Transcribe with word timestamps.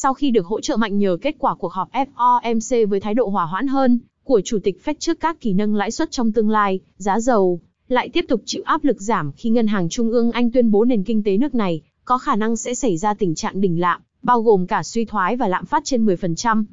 Sau 0.00 0.14
khi 0.14 0.30
được 0.30 0.46
hỗ 0.46 0.60
trợ 0.60 0.76
mạnh 0.76 0.98
nhờ 0.98 1.16
kết 1.22 1.36
quả 1.38 1.54
cuộc 1.54 1.72
họp 1.72 1.88
FOMC 1.92 2.86
với 2.86 3.00
thái 3.00 3.14
độ 3.14 3.28
hòa 3.28 3.46
hoãn 3.46 3.66
hơn 3.66 3.98
của 4.24 4.40
Chủ 4.44 4.58
tịch 4.64 4.80
Fed 4.84 4.94
trước 4.98 5.20
các 5.20 5.40
kỳ 5.40 5.52
nâng 5.52 5.74
lãi 5.74 5.90
suất 5.90 6.10
trong 6.10 6.32
tương 6.32 6.50
lai, 6.50 6.80
giá 6.96 7.20
dầu 7.20 7.60
lại 7.88 8.08
tiếp 8.08 8.24
tục 8.28 8.42
chịu 8.44 8.62
áp 8.64 8.84
lực 8.84 9.00
giảm 9.00 9.32
khi 9.32 9.50
Ngân 9.50 9.66
hàng 9.66 9.88
Trung 9.88 10.10
ương 10.10 10.32
Anh 10.32 10.50
tuyên 10.50 10.70
bố 10.70 10.84
nền 10.84 11.04
kinh 11.04 11.22
tế 11.22 11.36
nước 11.36 11.54
này 11.54 11.82
có 12.04 12.18
khả 12.18 12.36
năng 12.36 12.56
sẽ 12.56 12.74
xảy 12.74 12.96
ra 12.96 13.14
tình 13.14 13.34
trạng 13.34 13.60
đỉnh 13.60 13.80
lạm, 13.80 14.00
bao 14.22 14.42
gồm 14.42 14.66
cả 14.66 14.82
suy 14.82 15.04
thoái 15.04 15.36
và 15.36 15.48
lạm 15.48 15.64
phát 15.64 15.84
trên 15.84 16.06
10%. 16.06 16.64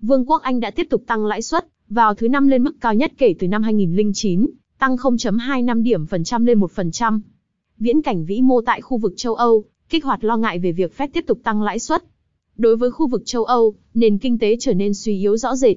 Vương 0.00 0.30
quốc 0.30 0.42
Anh 0.42 0.60
đã 0.60 0.70
tiếp 0.70 0.86
tục 0.90 1.02
tăng 1.06 1.26
lãi 1.26 1.42
suất 1.42 1.68
vào 1.88 2.14
thứ 2.14 2.28
năm 2.28 2.48
lên 2.48 2.62
mức 2.62 2.72
cao 2.80 2.94
nhất 2.94 3.12
kể 3.18 3.34
từ 3.38 3.48
năm 3.48 3.62
2009, 3.62 4.46
tăng 4.78 4.96
0.25 4.96 5.82
điểm 5.82 6.06
phần 6.06 6.24
trăm 6.24 6.44
lên 6.44 6.60
1%. 6.60 7.20
Viễn 7.78 8.02
cảnh 8.02 8.24
vĩ 8.24 8.40
mô 8.40 8.60
tại 8.60 8.80
khu 8.80 8.98
vực 8.98 9.12
châu 9.16 9.34
Âu, 9.34 9.64
kích 9.88 10.04
hoạt 10.04 10.24
lo 10.24 10.36
ngại 10.36 10.58
về 10.58 10.72
việc 10.72 10.92
Fed 10.96 11.08
tiếp 11.12 11.24
tục 11.26 11.38
tăng 11.44 11.62
lãi 11.62 11.78
suất. 11.78 12.04
Đối 12.58 12.76
với 12.76 12.90
khu 12.90 13.06
vực 13.06 13.22
châu 13.24 13.44
Âu, 13.44 13.74
nền 13.94 14.18
kinh 14.18 14.38
tế 14.38 14.56
trở 14.60 14.74
nên 14.74 14.94
suy 14.94 15.18
yếu 15.18 15.36
rõ 15.36 15.56
rệt. 15.56 15.76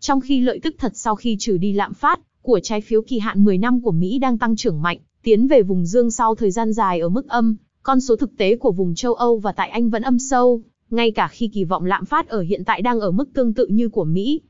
Trong 0.00 0.20
khi 0.20 0.40
lợi 0.40 0.60
tức 0.62 0.74
thật 0.78 0.92
sau 0.94 1.14
khi 1.14 1.36
trừ 1.40 1.56
đi 1.56 1.72
lạm 1.72 1.94
phát 1.94 2.20
của 2.42 2.60
trái 2.62 2.80
phiếu 2.80 3.02
kỳ 3.02 3.18
hạn 3.18 3.44
10 3.44 3.58
năm 3.58 3.80
của 3.80 3.90
Mỹ 3.90 4.18
đang 4.18 4.38
tăng 4.38 4.56
trưởng 4.56 4.82
mạnh, 4.82 4.98
tiến 5.22 5.46
về 5.46 5.62
vùng 5.62 5.86
dương 5.86 6.10
sau 6.10 6.34
thời 6.34 6.50
gian 6.50 6.72
dài 6.72 7.00
ở 7.00 7.08
mức 7.08 7.28
âm, 7.28 7.56
con 7.82 8.00
số 8.00 8.16
thực 8.16 8.36
tế 8.36 8.56
của 8.56 8.72
vùng 8.72 8.94
châu 8.94 9.14
Âu 9.14 9.38
và 9.38 9.52
tại 9.52 9.68
Anh 9.68 9.90
vẫn 9.90 10.02
âm 10.02 10.18
sâu, 10.18 10.62
ngay 10.90 11.10
cả 11.10 11.28
khi 11.28 11.48
kỳ 11.48 11.64
vọng 11.64 11.84
lạm 11.84 12.04
phát 12.04 12.28
ở 12.28 12.42
hiện 12.42 12.64
tại 12.64 12.82
đang 12.82 13.00
ở 13.00 13.10
mức 13.10 13.28
tương 13.34 13.52
tự 13.52 13.66
như 13.66 13.88
của 13.88 14.04
Mỹ. 14.04 14.40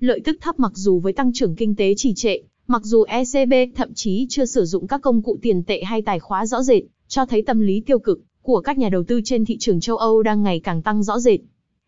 Lợi 0.00 0.20
tức 0.24 0.38
thấp 0.40 0.60
mặc 0.60 0.72
dù 0.74 1.00
với 1.00 1.12
tăng 1.12 1.32
trưởng 1.32 1.56
kinh 1.56 1.76
tế 1.76 1.94
trì 1.96 2.14
trệ, 2.14 2.38
mặc 2.66 2.82
dù 2.84 3.02
ECB 3.02 3.52
thậm 3.76 3.94
chí 3.94 4.26
chưa 4.28 4.44
sử 4.44 4.64
dụng 4.64 4.86
các 4.86 5.02
công 5.02 5.22
cụ 5.22 5.38
tiền 5.42 5.62
tệ 5.62 5.82
hay 5.82 6.02
tài 6.02 6.18
khóa 6.18 6.46
rõ 6.46 6.62
rệt, 6.62 6.82
cho 7.08 7.26
thấy 7.26 7.42
tâm 7.42 7.60
lý 7.60 7.80
tiêu 7.80 7.98
cực 7.98 8.20
của 8.48 8.60
các 8.60 8.78
nhà 8.78 8.88
đầu 8.88 9.02
tư 9.02 9.20
trên 9.24 9.44
thị 9.44 9.56
trường 9.60 9.80
châu 9.80 9.96
Âu 9.96 10.22
đang 10.22 10.42
ngày 10.42 10.60
càng 10.60 10.82
tăng 10.82 11.02
rõ 11.02 11.18
rệt. 11.18 11.40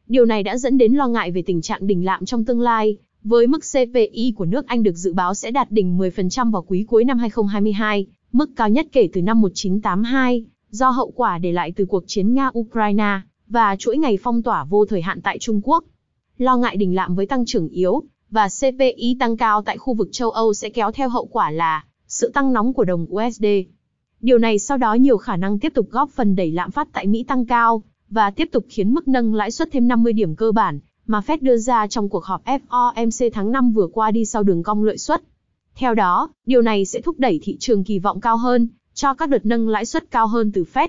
Điều 0.07 0.25
này 0.25 0.43
đã 0.43 0.59
dẫn 0.59 0.79
đến 0.79 0.95
lo 0.95 1.09
ngại 1.09 1.31
về 1.31 1.43
tình 1.43 1.63
trạng 1.63 1.87
đỉnh 1.87 2.05
lạm 2.05 2.25
trong 2.25 2.45
tương 2.45 2.61
lai, 2.61 2.97
với 3.23 3.47
mức 3.47 3.59
CPI 3.59 4.35
của 4.37 4.45
nước 4.45 4.67
Anh 4.67 4.83
được 4.83 4.95
dự 4.95 5.13
báo 5.13 5.35
sẽ 5.35 5.51
đạt 5.51 5.71
đỉnh 5.71 5.99
10% 5.99 6.51
vào 6.51 6.63
quý 6.63 6.85
cuối 6.89 7.05
năm 7.05 7.19
2022, 7.19 8.07
mức 8.33 8.51
cao 8.57 8.69
nhất 8.69 8.87
kể 8.93 9.09
từ 9.13 9.23
năm 9.23 9.41
1982, 9.41 10.45
do 10.71 10.91
hậu 10.91 11.11
quả 11.11 11.39
để 11.39 11.53
lại 11.53 11.73
từ 11.77 11.85
cuộc 11.85 12.05
chiến 12.07 12.35
Nga-Ukraine 12.35 13.21
và 13.49 13.77
chuỗi 13.79 13.99
ngày 13.99 14.19
phong 14.23 14.43
tỏa 14.43 14.65
vô 14.65 14.87
thời 14.87 15.03
hạn 15.03 15.21
tại 15.23 15.39
Trung 15.39 15.61
Quốc. 15.65 15.85
Lo 16.39 16.57
ngại 16.57 16.77
đỉnh 16.77 16.95
lạm 16.95 17.15
với 17.15 17.27
tăng 17.27 17.47
trưởng 17.47 17.69
yếu 17.69 18.03
và 18.31 18.49
CPI 18.49 19.17
tăng 19.21 19.37
cao 19.37 19.63
tại 19.63 19.79
khu 19.79 19.95
vực 19.95 20.09
châu 20.13 20.31
Âu 20.31 20.55
sẽ 20.55 20.71
kéo 20.71 20.93
theo 20.93 21.09
hậu 21.09 21.27
quả 21.27 21.51
là 21.51 21.85
sự 22.07 22.31
tăng 22.35 22.53
nóng 22.53 22.73
của 22.73 22.85
đồng 22.85 23.07
USD. 23.15 23.45
Điều 24.21 24.39
này 24.39 24.59
sau 24.59 24.77
đó 24.77 24.95
nhiều 24.95 25.17
khả 25.17 25.37
năng 25.37 25.59
tiếp 25.59 25.73
tục 25.75 25.91
góp 25.91 26.11
phần 26.11 26.37
đẩy 26.37 26.53
lạm 26.53 26.71
phát 26.71 26.89
tại 26.93 27.07
Mỹ 27.07 27.25
tăng 27.29 27.47
cao 27.47 27.83
và 28.11 28.31
tiếp 28.31 28.49
tục 28.53 28.65
khiến 28.69 28.95
mức 28.95 29.09
nâng 29.09 29.35
lãi 29.35 29.51
suất 29.51 29.69
thêm 29.73 29.89
50 29.89 30.13
điểm 30.13 30.37
cơ 30.37 30.53
bản 30.53 30.81
mà 31.07 31.21
Fed 31.21 31.39
đưa 31.41 31.57
ra 31.57 31.87
trong 31.87 32.09
cuộc 32.09 32.25
họp 32.25 32.45
FOMC 32.45 33.31
tháng 33.33 33.53
5 33.53 33.73
vừa 33.73 33.87
qua 33.93 34.11
đi 34.11 34.25
sau 34.25 34.43
đường 34.43 34.63
cong 34.63 34.85
lợi 34.85 34.99
suất. 34.99 35.23
Theo 35.75 35.95
đó, 35.95 36.29
điều 36.47 36.63
này 36.63 36.85
sẽ 36.85 37.01
thúc 37.01 37.19
đẩy 37.19 37.41
thị 37.43 37.57
trường 37.61 37.85
kỳ 37.85 37.99
vọng 37.99 38.21
cao 38.21 38.37
hơn 38.37 38.69
cho 38.95 39.15
các 39.15 39.29
đợt 39.29 39.47
nâng 39.47 39.69
lãi 39.69 39.87
suất 39.87 40.11
cao 40.11 40.27
hơn 40.27 40.53
từ 40.53 40.65
Fed. 40.75 40.89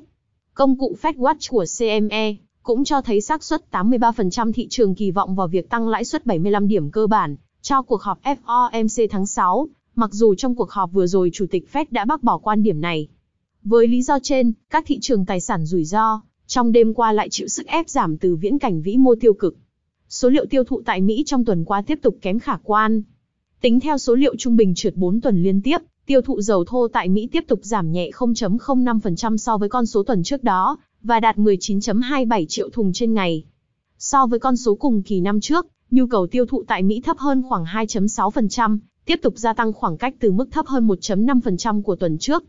Công 0.53 0.77
cụ 0.77 0.95
Fed 1.01 1.13
Watch 1.13 1.49
của 1.49 1.65
CME 1.79 2.35
cũng 2.63 2.83
cho 2.83 3.01
thấy 3.01 3.21
xác 3.21 3.43
suất 3.43 3.65
83% 3.71 4.51
thị 4.51 4.67
trường 4.69 4.95
kỳ 4.95 5.11
vọng 5.11 5.35
vào 5.35 5.47
việc 5.47 5.69
tăng 5.69 5.87
lãi 5.87 6.05
suất 6.05 6.25
75 6.25 6.67
điểm 6.67 6.91
cơ 6.91 7.07
bản 7.07 7.35
cho 7.61 7.81
cuộc 7.81 8.01
họp 8.01 8.19
FOMC 8.23 9.07
tháng 9.11 9.25
6, 9.25 9.67
mặc 9.95 10.09
dù 10.13 10.35
trong 10.35 10.55
cuộc 10.55 10.71
họp 10.71 10.91
vừa 10.91 11.07
rồi 11.07 11.29
Chủ 11.33 11.45
tịch 11.51 11.67
Fed 11.73 11.85
đã 11.91 12.05
bác 12.05 12.23
bỏ 12.23 12.37
quan 12.37 12.63
điểm 12.63 12.81
này. 12.81 13.07
Với 13.63 13.87
lý 13.87 14.01
do 14.01 14.19
trên, 14.23 14.53
các 14.69 14.83
thị 14.87 14.99
trường 15.01 15.25
tài 15.25 15.41
sản 15.41 15.65
rủi 15.65 15.85
ro 15.85 16.21
trong 16.47 16.71
đêm 16.71 16.93
qua 16.93 17.11
lại 17.11 17.29
chịu 17.29 17.47
sức 17.47 17.67
ép 17.67 17.89
giảm 17.89 18.17
từ 18.17 18.35
viễn 18.35 18.59
cảnh 18.59 18.81
vĩ 18.81 18.97
mô 18.97 19.15
tiêu 19.15 19.33
cực. 19.33 19.55
Số 20.09 20.29
liệu 20.29 20.45
tiêu 20.45 20.63
thụ 20.63 20.81
tại 20.85 21.01
Mỹ 21.01 21.23
trong 21.25 21.45
tuần 21.45 21.65
qua 21.65 21.81
tiếp 21.81 21.99
tục 22.01 22.17
kém 22.21 22.39
khả 22.39 22.57
quan. 22.63 23.01
Tính 23.61 23.79
theo 23.79 23.97
số 23.97 24.15
liệu 24.15 24.35
trung 24.35 24.55
bình 24.55 24.75
trượt 24.75 24.95
4 24.95 25.21
tuần 25.21 25.43
liên 25.43 25.61
tiếp, 25.61 25.77
tiêu 26.05 26.21
thụ 26.21 26.41
dầu 26.41 26.65
thô 26.65 26.87
tại 26.87 27.09
Mỹ 27.09 27.27
tiếp 27.31 27.43
tục 27.47 27.59
giảm 27.63 27.91
nhẹ 27.91 28.09
0.05% 28.13 29.37
so 29.37 29.57
với 29.57 29.69
con 29.69 29.85
số 29.85 30.03
tuần 30.03 30.23
trước 30.23 30.43
đó, 30.43 30.77
và 31.03 31.19
đạt 31.19 31.37
19.27 31.37 32.45
triệu 32.49 32.69
thùng 32.69 32.93
trên 32.93 33.13
ngày. 33.13 33.43
So 33.97 34.25
với 34.25 34.39
con 34.39 34.57
số 34.57 34.75
cùng 34.75 35.03
kỳ 35.03 35.21
năm 35.21 35.39
trước, 35.39 35.67
nhu 35.91 36.07
cầu 36.07 36.27
tiêu 36.27 36.45
thụ 36.45 36.63
tại 36.67 36.83
Mỹ 36.83 37.01
thấp 37.01 37.17
hơn 37.17 37.43
khoảng 37.49 37.65
2.6%, 37.65 38.77
tiếp 39.05 39.19
tục 39.21 39.33
gia 39.37 39.53
tăng 39.53 39.73
khoảng 39.73 39.97
cách 39.97 40.15
từ 40.19 40.31
mức 40.31 40.51
thấp 40.51 40.67
hơn 40.67 40.87
1.5% 40.87 41.81
của 41.81 41.95
tuần 41.95 42.17
trước. 42.17 42.43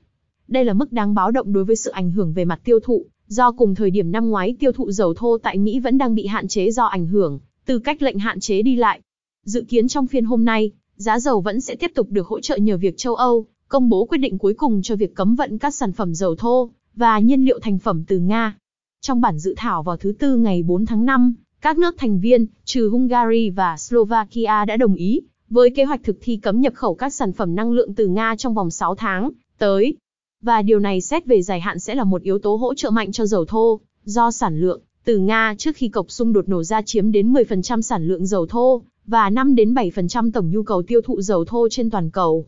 Đây 0.48 0.64
là 0.64 0.72
mức 0.72 0.92
đáng 0.92 1.14
báo 1.14 1.30
động 1.30 1.52
đối 1.52 1.64
với 1.64 1.76
sự 1.76 1.90
ảnh 1.90 2.10
hưởng 2.10 2.32
về 2.32 2.44
mặt 2.44 2.60
tiêu 2.64 2.80
thụ, 2.80 3.06
do 3.26 3.52
cùng 3.52 3.74
thời 3.74 3.90
điểm 3.90 4.12
năm 4.12 4.30
ngoái 4.30 4.56
tiêu 4.60 4.72
thụ 4.72 4.90
dầu 4.90 5.14
thô 5.14 5.38
tại 5.38 5.58
Mỹ 5.58 5.80
vẫn 5.80 5.98
đang 5.98 6.14
bị 6.14 6.26
hạn 6.26 6.48
chế 6.48 6.70
do 6.70 6.84
ảnh 6.84 7.06
hưởng 7.06 7.40
từ 7.66 7.78
cách 7.78 8.02
lệnh 8.02 8.18
hạn 8.18 8.40
chế 8.40 8.62
đi 8.62 8.76
lại. 8.76 9.00
Dự 9.44 9.64
kiến 9.68 9.88
trong 9.88 10.06
phiên 10.06 10.24
hôm 10.24 10.44
nay, 10.44 10.70
giá 10.96 11.18
dầu 11.18 11.40
vẫn 11.40 11.60
sẽ 11.60 11.74
tiếp 11.74 11.90
tục 11.94 12.10
được 12.10 12.26
hỗ 12.26 12.40
trợ 12.40 12.56
nhờ 12.56 12.76
việc 12.76 12.96
châu 12.96 13.14
Âu 13.14 13.46
công 13.72 13.88
bố 13.88 14.04
quyết 14.04 14.18
định 14.18 14.38
cuối 14.38 14.54
cùng 14.54 14.82
cho 14.82 14.96
việc 14.96 15.14
cấm 15.14 15.34
vận 15.34 15.58
các 15.58 15.74
sản 15.74 15.92
phẩm 15.92 16.14
dầu 16.14 16.34
thô 16.34 16.70
và 16.94 17.18
nhiên 17.18 17.44
liệu 17.44 17.58
thành 17.62 17.78
phẩm 17.78 18.04
từ 18.08 18.18
Nga. 18.18 18.56
Trong 19.00 19.20
bản 19.20 19.38
dự 19.38 19.54
thảo 19.56 19.82
vào 19.82 19.96
thứ 19.96 20.12
Tư 20.18 20.36
ngày 20.36 20.62
4 20.62 20.86
tháng 20.86 21.04
5, 21.04 21.34
các 21.60 21.78
nước 21.78 21.94
thành 21.98 22.20
viên, 22.20 22.46
trừ 22.64 22.88
Hungary 22.88 23.50
và 23.50 23.76
Slovakia 23.76 24.64
đã 24.64 24.76
đồng 24.76 24.94
ý 24.94 25.20
với 25.50 25.70
kế 25.70 25.84
hoạch 25.84 26.02
thực 26.02 26.18
thi 26.20 26.36
cấm 26.36 26.60
nhập 26.60 26.74
khẩu 26.74 26.94
các 26.94 27.14
sản 27.14 27.32
phẩm 27.32 27.54
năng 27.54 27.72
lượng 27.72 27.94
từ 27.94 28.06
Nga 28.06 28.36
trong 28.36 28.54
vòng 28.54 28.70
6 28.70 28.94
tháng 28.94 29.30
tới. 29.58 29.94
Và 30.42 30.62
điều 30.62 30.78
này 30.78 31.00
xét 31.00 31.26
về 31.26 31.42
dài 31.42 31.60
hạn 31.60 31.78
sẽ 31.78 31.94
là 31.94 32.04
một 32.04 32.22
yếu 32.22 32.38
tố 32.38 32.54
hỗ 32.54 32.74
trợ 32.74 32.90
mạnh 32.90 33.12
cho 33.12 33.26
dầu 33.26 33.44
thô, 33.44 33.80
do 34.04 34.30
sản 34.30 34.60
lượng 34.60 34.80
từ 35.04 35.18
Nga 35.18 35.54
trước 35.58 35.76
khi 35.76 35.88
cộc 35.88 36.10
xung 36.10 36.32
đột 36.32 36.48
nổ 36.48 36.62
ra 36.62 36.82
chiếm 36.82 37.12
đến 37.12 37.32
10% 37.32 37.80
sản 37.80 38.06
lượng 38.06 38.26
dầu 38.26 38.46
thô 38.46 38.82
và 39.06 39.30
5 39.30 39.54
đến 39.54 39.74
7% 39.74 40.30
tổng 40.30 40.50
nhu 40.50 40.62
cầu 40.62 40.82
tiêu 40.82 41.00
thụ 41.00 41.20
dầu 41.20 41.44
thô 41.44 41.68
trên 41.70 41.90
toàn 41.90 42.10
cầu. 42.10 42.46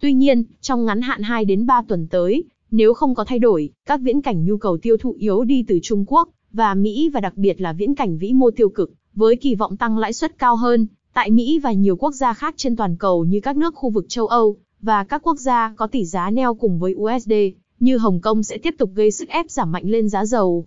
Tuy 0.00 0.12
nhiên, 0.12 0.44
trong 0.60 0.84
ngắn 0.84 1.00
hạn 1.00 1.22
2 1.22 1.44
đến 1.44 1.66
3 1.66 1.82
tuần 1.88 2.06
tới, 2.06 2.44
nếu 2.70 2.94
không 2.94 3.14
có 3.14 3.24
thay 3.24 3.38
đổi, 3.38 3.70
các 3.86 4.00
viễn 4.00 4.20
cảnh 4.20 4.44
nhu 4.44 4.56
cầu 4.56 4.78
tiêu 4.78 4.96
thụ 4.96 5.12
yếu 5.18 5.44
đi 5.44 5.64
từ 5.68 5.78
Trung 5.82 6.04
Quốc 6.06 6.28
và 6.52 6.74
Mỹ 6.74 7.08
và 7.08 7.20
đặc 7.20 7.36
biệt 7.36 7.60
là 7.60 7.72
viễn 7.72 7.94
cảnh 7.94 8.18
vĩ 8.18 8.32
mô 8.32 8.50
tiêu 8.50 8.68
cực, 8.68 8.92
với 9.14 9.36
kỳ 9.36 9.54
vọng 9.54 9.76
tăng 9.76 9.98
lãi 9.98 10.12
suất 10.12 10.38
cao 10.38 10.56
hơn, 10.56 10.86
tại 11.12 11.30
Mỹ 11.30 11.58
và 11.58 11.72
nhiều 11.72 11.96
quốc 11.96 12.12
gia 12.12 12.34
khác 12.34 12.54
trên 12.56 12.76
toàn 12.76 12.96
cầu 12.96 13.24
như 13.24 13.40
các 13.40 13.56
nước 13.56 13.74
khu 13.74 13.90
vực 13.90 14.04
châu 14.08 14.26
Âu, 14.26 14.56
và 14.82 15.04
các 15.04 15.22
quốc 15.22 15.38
gia 15.38 15.74
có 15.76 15.86
tỷ 15.86 16.04
giá 16.04 16.30
neo 16.30 16.54
cùng 16.54 16.78
với 16.78 16.94
USD, 16.94 17.32
như 17.80 17.98
Hồng 17.98 18.20
Kông 18.20 18.42
sẽ 18.42 18.58
tiếp 18.58 18.74
tục 18.78 18.90
gây 18.94 19.10
sức 19.10 19.28
ép 19.28 19.50
giảm 19.50 19.72
mạnh 19.72 19.84
lên 19.86 20.08
giá 20.08 20.24
dầu. 20.24 20.66